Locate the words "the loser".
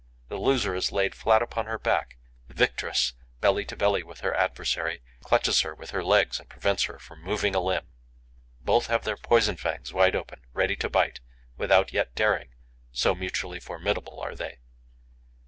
0.29-0.73